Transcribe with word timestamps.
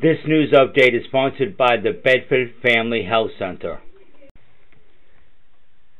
This 0.00 0.16
news 0.26 0.50
update 0.52 0.98
is 0.98 1.04
sponsored 1.08 1.58
by 1.58 1.76
the 1.76 1.92
Bedford 1.92 2.54
Family 2.62 3.02
Health 3.02 3.32
Center. 3.38 3.80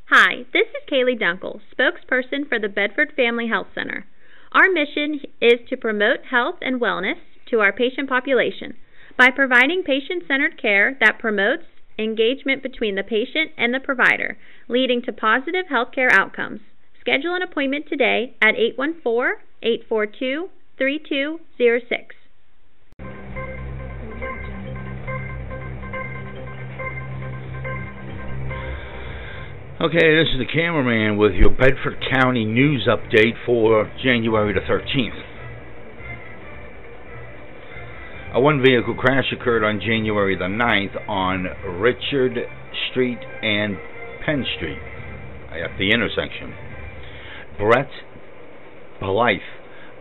Hi, 0.09 0.47
this 0.55 0.69
is 0.69 0.89
Kaylee 0.91 1.21
Dunkel, 1.21 1.61
spokesperson 1.71 2.49
for 2.49 2.59
the 2.59 2.71
Bedford 2.71 3.13
Family 3.15 3.49
Health 3.49 3.67
Center. 3.75 4.07
Our 4.53 4.73
mission 4.73 5.21
is 5.43 5.61
to 5.69 5.77
promote 5.77 6.25
health 6.31 6.57
and 6.63 6.81
wellness 6.81 7.21
to 7.51 7.61
our 7.61 7.75
patient 7.75 8.09
population 8.09 8.73
by 9.19 9.29
providing 9.29 9.83
patient 9.83 10.25
centered 10.27 10.57
care 10.59 10.97
that 11.01 11.19
promotes 11.19 11.65
engagement 11.99 12.63
between 12.63 12.95
the 12.95 13.03
patient 13.03 13.51
and 13.59 13.75
the 13.75 13.81
provider, 13.81 14.39
leading 14.67 15.03
to 15.03 15.13
positive 15.13 15.67
healthcare 15.71 16.11
outcomes. 16.11 16.61
Schedule 17.01 17.35
an 17.35 17.43
appointment 17.43 17.85
today 17.87 18.35
at 18.41 18.57
814 18.57 19.45
842 19.63 20.49
3206. 20.79 22.20
Okay, 29.83 30.15
this 30.15 30.29
is 30.35 30.39
the 30.39 30.45
cameraman 30.45 31.17
with 31.17 31.33
your 31.33 31.49
Bedford 31.49 32.05
County 32.11 32.45
news 32.45 32.87
update 32.87 33.33
for 33.47 33.91
January 34.05 34.53
the 34.53 34.61
13th. 34.61 35.23
A 38.35 38.41
one 38.43 38.61
vehicle 38.63 38.95
crash 38.95 39.33
occurred 39.33 39.65
on 39.65 39.81
January 39.81 40.37
the 40.37 40.45
9th 40.45 41.09
on 41.09 41.45
Richard 41.81 42.37
Street 42.91 43.21
and 43.41 43.79
Penn 44.27 44.45
Street 44.55 44.77
at 45.51 45.79
the 45.79 45.93
intersection. 45.93 46.53
Brett 47.57 47.89
Blythe 49.01 49.39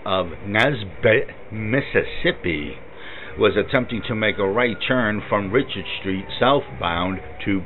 of 0.06 0.26
Nesbit, 0.46 1.30
Mississippi 1.54 2.74
was 3.38 3.54
attempting 3.56 4.02
to 4.10 4.14
make 4.14 4.40
a 4.40 4.46
right 4.46 4.76
turn 4.86 5.22
from 5.30 5.54
Richard 5.54 5.86
Street 6.02 6.26
southbound 6.38 7.20
to 7.46 7.62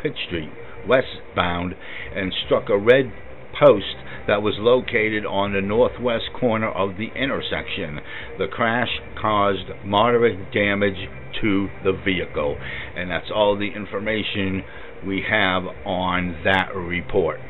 Pitt 0.00 0.14
Street 0.28 0.52
westbound 0.86 1.74
and 2.14 2.32
struck 2.46 2.68
a 2.68 2.78
red 2.78 3.12
post 3.58 3.96
that 4.26 4.42
was 4.42 4.54
located 4.58 5.24
on 5.24 5.52
the 5.52 5.60
northwest 5.60 6.24
corner 6.38 6.70
of 6.70 6.96
the 6.96 7.08
intersection. 7.14 8.00
The 8.38 8.48
crash 8.48 9.00
caused 9.20 9.70
moderate 9.84 10.52
damage 10.52 11.08
to 11.40 11.68
the 11.84 11.92
vehicle, 11.92 12.56
and 12.96 13.10
that's 13.10 13.30
all 13.34 13.56
the 13.56 13.72
information 13.74 14.62
we 15.06 15.24
have 15.28 15.64
on 15.84 16.40
that 16.44 16.74
report. 16.74 17.40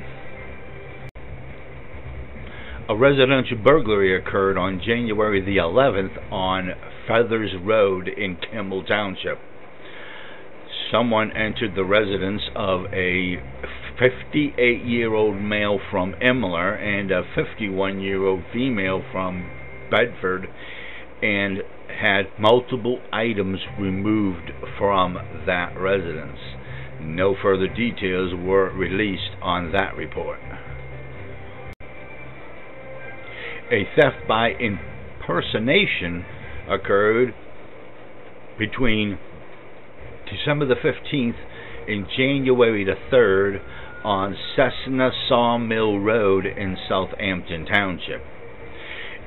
A 2.89 2.97
residential 2.97 3.57
burglary 3.57 4.17
occurred 4.17 4.57
on 4.57 4.81
January 4.85 5.41
the 5.41 5.57
11th 5.57 6.33
on 6.33 6.71
Feathers 7.09 7.51
Road 7.65 8.07
in 8.07 8.37
Kimmel 8.37 8.85
Township 8.85 9.39
someone 10.91 11.33
entered 11.37 11.75
the 11.75 11.85
residence 11.85 12.43
of 12.55 12.85
a 12.93 13.37
58 13.99 14.85
year 14.85 15.15
old 15.15 15.41
male 15.41 15.81
from 15.91 16.15
Imler 16.23 16.79
and 16.81 17.11
a 17.11 17.23
51 17.35 18.01
year 18.01 18.25
old 18.25 18.43
female 18.53 19.03
from 19.13 19.51
Bedford 19.91 20.49
and 21.23 21.59
had 21.89 22.27
multiple 22.39 23.01
items 23.13 23.59
removed 23.79 24.51
from 24.79 25.19
that 25.47 25.73
residence. 25.79 26.39
No 27.01 27.37
further 27.43 27.69
details 27.69 28.33
were 28.45 28.71
released 28.73 29.37
on 29.43 29.73
that 29.73 29.97
report. 29.97 30.39
A 33.73 33.85
theft 33.97 34.29
by 34.29 34.51
impersonation 34.61 36.25
occurred 36.71 37.35
between 38.59 39.19
December 40.31 40.67
the 40.67 40.75
15th 40.75 41.37
and 41.87 42.07
January 42.17 42.85
the 42.85 42.97
3rd 43.13 43.61
on 44.05 44.37
Cessna 44.57 45.11
Sawmill 45.29 46.01
Road 46.01 46.47
in 46.47 46.77
Southampton 46.89 47.65
Township. 47.67 48.23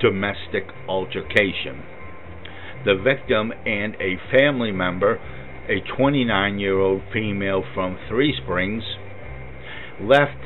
domestic 0.00 0.64
altercation. 0.88 1.84
The 2.84 2.96
victim 2.96 3.52
and 3.64 3.94
a 4.00 4.16
family 4.32 4.72
member, 4.72 5.20
a 5.68 5.80
29 5.96 6.58
year 6.58 6.78
old 6.78 7.02
female 7.12 7.62
from 7.74 7.96
Three 8.08 8.34
Springs, 8.42 8.82
left 10.00 10.38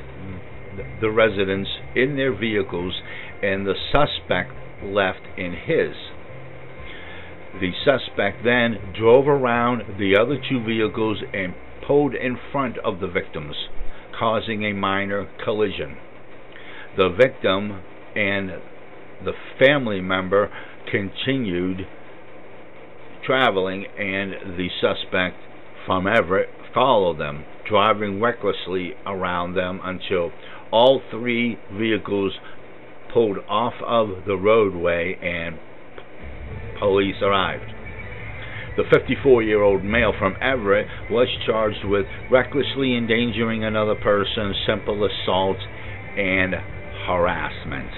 the 1.01 1.11
residence 1.11 1.69
in 1.97 2.17
their 2.17 2.35
vehicles 2.35 3.01
and 3.43 3.67
the 3.67 3.75
suspect 3.91 4.53
left 4.85 5.21
in 5.37 5.53
his. 5.53 5.95
The 7.61 7.73
suspect 7.85 8.45
then 8.45 8.95
drove 8.97 9.27
around 9.27 9.99
the 9.99 10.17
other 10.17 10.37
two 10.49 10.63
vehicles 10.65 11.19
and 11.33 11.55
pulled 11.91 12.15
in 12.15 12.39
front 12.53 12.79
of 12.85 13.01
the 13.01 13.09
victims, 13.09 13.57
causing 14.17 14.63
a 14.63 14.73
minor 14.73 15.29
collision. 15.45 15.97
The 16.97 17.09
victim 17.09 17.83
and 18.15 18.51
the 19.25 19.33
family 19.59 20.01
member 20.01 20.53
continued 20.89 21.79
traveling, 23.27 23.87
and 23.99 24.57
the 24.57 24.69
suspect 24.81 25.35
from 25.85 26.07
Everett 26.07 26.49
followed 26.73 27.19
them, 27.19 27.45
driving 27.69 28.21
recklessly 28.21 28.93
around 29.05 29.55
them 29.55 29.81
until 29.83 30.31
all 30.71 31.03
three 31.11 31.59
vehicles 31.77 32.33
pulled 33.13 33.39
off 33.49 33.75
of 33.85 34.27
the 34.29 34.37
roadway 34.37 35.17
and 35.21 35.59
police 36.79 37.17
arrived. 37.21 37.70
The 38.77 38.85
54 38.91 39.43
year 39.43 39.63
old 39.63 39.85
male 39.85 40.13
from 40.19 40.37
Everett 40.41 40.87
was 41.11 41.29
charged 41.45 41.85
with 41.85 42.07
recklessly 42.31 42.97
endangering 42.97 43.65
another 43.65 43.97
person, 43.97 44.55
simple 44.67 45.05
assault, 45.05 45.59
and 46.17 46.55
harassment. 47.07 47.91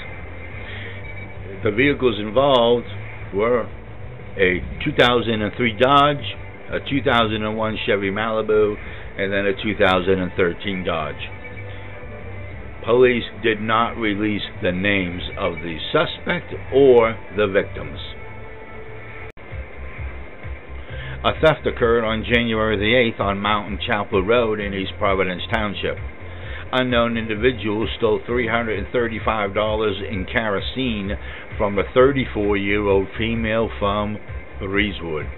The 1.62 1.70
vehicles 1.70 2.18
involved 2.18 2.86
were 3.34 3.68
a 4.38 4.60
2003 4.84 5.76
Dodge, 5.78 6.24
a 6.72 6.80
2001 6.88 7.78
Chevy 7.86 8.10
Malibu, 8.10 8.76
and 9.18 9.32
then 9.32 9.46
a 9.46 9.52
2013 9.62 10.84
Dodge. 10.84 11.14
Police 12.84 13.24
did 13.44 13.60
not 13.60 13.96
release 13.96 14.42
the 14.62 14.72
names 14.72 15.22
of 15.38 15.54
the 15.62 15.78
suspect 15.92 16.52
or 16.72 17.16
the 17.36 17.46
victims. 17.46 18.00
A 21.24 21.34
theft 21.40 21.64
occurred 21.68 22.02
on 22.02 22.24
January 22.24 22.76
the 22.76 23.14
8th 23.14 23.20
on 23.20 23.38
Mountain 23.38 23.78
Chapel 23.86 24.24
Road 24.24 24.58
in 24.58 24.74
East 24.74 24.90
Providence 24.98 25.42
Township. 25.54 25.96
unknown 26.72 27.16
individuals 27.16 27.88
stole 27.96 28.18
$335 28.28 30.10
in 30.10 30.26
kerosene 30.26 31.12
from 31.56 31.78
a 31.78 31.84
34 31.94 32.56
year 32.56 32.84
old 32.88 33.06
female 33.16 33.70
from 33.78 34.18
Breezewood. 34.60 35.30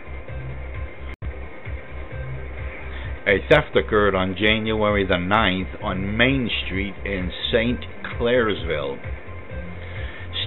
A 3.27 3.47
theft 3.51 3.77
occurred 3.77 4.15
on 4.15 4.37
January 4.41 5.05
the 5.05 5.15
9th 5.15 5.85
on 5.85 6.17
Main 6.17 6.49
Street 6.65 6.95
in 7.05 7.31
St. 7.53 7.81
Clairsville. 8.17 8.99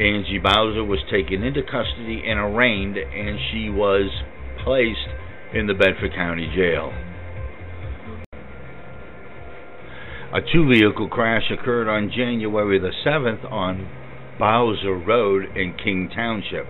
Angie 0.00 0.38
Bowser 0.42 0.84
was 0.84 0.98
taken 1.08 1.44
into 1.44 1.62
custody 1.62 2.24
and 2.26 2.40
arraigned, 2.40 2.96
and 2.96 3.38
she 3.52 3.70
was 3.70 4.10
placed 4.64 5.08
in 5.54 5.68
the 5.68 5.74
Bedford 5.74 6.12
County 6.14 6.50
Jail. 6.54 6.92
A 10.36 10.40
two 10.52 10.68
vehicle 10.68 11.08
crash 11.08 11.50
occurred 11.50 11.88
on 11.88 12.12
January 12.14 12.78
the 12.78 12.92
7th 13.06 13.50
on 13.50 13.88
Bowser 14.38 14.94
Road 14.94 15.56
in 15.56 15.74
King 15.82 16.10
Township. 16.14 16.66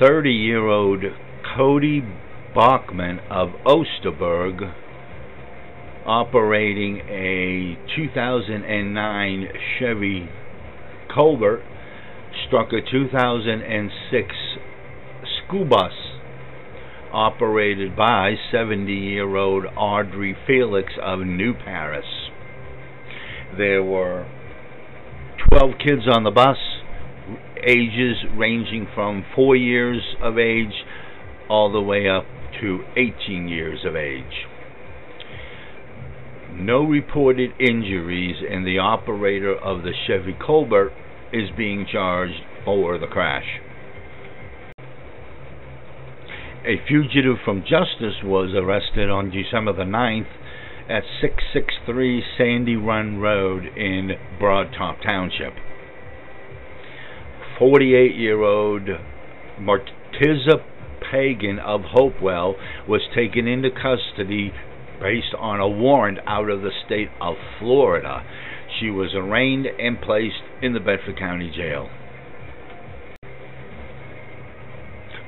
30 0.00 0.30
year 0.30 0.66
old 0.66 1.04
Cody 1.54 2.02
Bachman 2.54 3.18
of 3.30 3.50
Osterburg 3.66 4.72
operating 6.06 7.00
a 7.00 7.76
2009 7.94 9.48
Chevy 9.78 10.26
Cobalt 11.14 11.60
struck 12.46 12.72
a 12.72 12.80
2006 12.80 14.34
school 15.44 15.66
bus 15.66 15.92
operated 17.12 17.96
by 17.96 18.34
70 18.52 18.92
year 18.92 19.36
old 19.36 19.64
Audrey 19.76 20.36
Felix 20.46 20.92
of 21.02 21.20
New 21.20 21.54
Paris. 21.54 22.06
There 23.56 23.82
were 23.82 24.26
12 25.50 25.70
kids 25.78 26.02
on 26.12 26.24
the 26.24 26.30
bus, 26.30 26.58
ages 27.66 28.16
ranging 28.36 28.86
from 28.94 29.24
4 29.34 29.56
years 29.56 30.02
of 30.22 30.38
age 30.38 30.84
all 31.48 31.72
the 31.72 31.80
way 31.80 32.08
up 32.08 32.24
to 32.60 32.84
18 32.96 33.48
years 33.48 33.80
of 33.84 33.96
age 33.96 34.46
no 36.58 36.82
reported 36.82 37.50
injuries, 37.60 38.36
and 38.50 38.66
the 38.66 38.78
operator 38.78 39.54
of 39.54 39.82
the 39.82 39.92
Chevy 40.06 40.36
Cobalt 40.44 40.90
is 41.32 41.50
being 41.56 41.86
charged 41.90 42.40
for 42.64 42.98
the 42.98 43.06
crash. 43.06 43.60
A 46.68 46.76
fugitive 46.86 47.38
from 47.46 47.62
justice 47.62 48.22
was 48.22 48.52
arrested 48.54 49.08
on 49.08 49.30
December 49.30 49.72
the 49.72 49.84
9th 49.84 50.28
at 50.86 51.02
663 51.22 52.22
Sandy 52.36 52.76
Run 52.76 53.16
Road 53.16 53.64
in 53.74 54.10
Broadtop 54.38 55.02
Township. 55.02 55.54
48 57.58 58.14
year 58.14 58.42
old 58.42 58.82
Martiza 59.58 60.62
Pagan 61.10 61.58
of 61.58 61.80
Hopewell 61.84 62.56
was 62.86 63.00
taken 63.14 63.48
into 63.48 63.70
custody 63.70 64.52
based 65.00 65.34
on 65.38 65.60
a 65.60 65.68
warrant 65.68 66.18
out 66.26 66.50
of 66.50 66.60
the 66.60 66.72
state 66.84 67.08
of 67.18 67.36
Florida. 67.58 68.22
She 68.78 68.90
was 68.90 69.14
arraigned 69.14 69.68
and 69.78 70.02
placed 70.02 70.44
in 70.60 70.74
the 70.74 70.80
Bedford 70.80 71.18
County 71.18 71.50
Jail. 71.50 71.88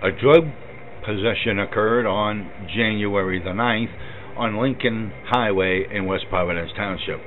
A 0.03 0.11
drug 0.11 0.45
possession 1.05 1.59
occurred 1.59 2.07
on 2.07 2.51
January 2.75 3.39
the 3.39 3.51
9th 3.51 3.93
on 4.37 4.61
Lincoln 4.61 5.13
Highway 5.27 5.87
in 5.91 6.07
West 6.07 6.25
Providence 6.31 6.71
Township. 6.77 7.21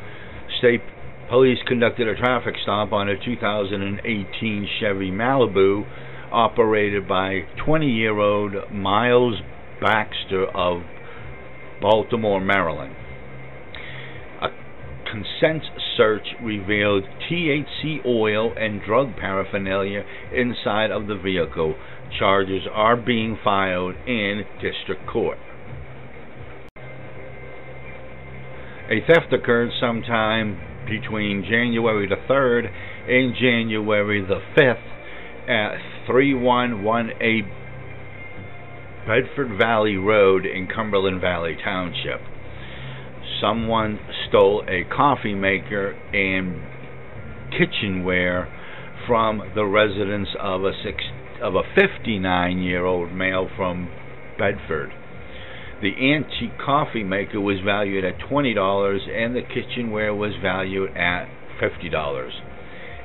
State 0.59 0.81
police 1.29 1.59
conducted 1.67 2.07
a 2.07 2.15
traffic 2.15 2.55
stop 2.61 2.91
on 2.91 3.09
a 3.09 3.23
2018 3.23 4.67
Chevy 4.79 5.11
Malibu 5.11 5.85
operated 6.31 7.07
by 7.07 7.41
20 7.65 7.87
year 7.87 8.17
old 8.17 8.53
Miles 8.71 9.35
Baxter 9.81 10.45
of 10.45 10.81
Baltimore, 11.81 12.39
Maryland. 12.39 12.95
A 14.41 14.47
consent 15.05 15.63
search 15.97 16.25
revealed 16.41 17.03
THC 17.29 18.05
oil 18.05 18.53
and 18.57 18.81
drug 18.81 19.15
paraphernalia 19.17 20.03
inside 20.33 20.91
of 20.91 21.07
the 21.07 21.17
vehicle. 21.17 21.75
Charges 22.19 22.63
are 22.71 22.95
being 22.95 23.37
filed 23.43 23.95
in 24.07 24.43
district 24.61 25.07
court. 25.07 25.37
A 28.89 28.99
theft 29.07 29.33
occurred 29.33 29.71
sometime 29.79 30.59
between 30.87 31.43
January 31.43 32.07
the 32.07 32.17
3rd 32.29 32.69
and 33.07 33.33
January 33.35 34.21
the 34.21 34.41
5th 34.55 34.93
at 35.49 35.77
3118 36.07 37.49
Bedford 39.07 39.57
Valley 39.57 39.97
Road 39.97 40.45
in 40.45 40.67
Cumberland 40.67 41.19
Valley 41.19 41.57
Township. 41.63 42.21
Someone 43.41 43.99
stole 44.29 44.63
a 44.67 44.83
coffee 44.95 45.35
maker 45.35 45.91
and 46.13 46.61
kitchenware 47.51 48.47
from 49.05 49.41
the 49.55 49.65
residence 49.65 50.29
of 50.39 50.63
a 50.63 50.71
six, 50.83 51.03
of 51.43 51.55
a 51.55 51.63
59-year-old 51.77 53.11
male 53.11 53.49
from 53.57 53.89
Bedford. 54.39 54.91
The 55.81 56.13
antique 56.13 56.57
coffee 56.57 57.03
maker 57.03 57.41
was 57.41 57.57
valued 57.65 58.05
at 58.05 58.17
$20 58.31 59.09
and 59.09 59.35
the 59.35 59.41
kitchenware 59.41 60.15
was 60.15 60.31
valued 60.41 60.95
at 60.95 61.25
$50. 61.61 62.29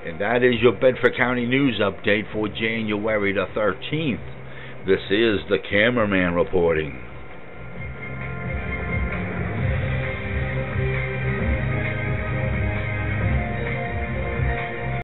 And 0.07 0.21
that 0.21 0.45
is 0.45 0.63
your 0.63 0.73
Bedford 0.73 1.17
County 1.17 1.47
News 1.47 1.81
update 1.83 2.33
for 2.33 2.47
January 2.49 3.33
the 3.33 3.47
13th. 3.57 4.87
This 4.87 5.01
is 5.11 5.41
the 5.51 5.59
cameraman 5.69 6.35
reporting. 6.35 7.08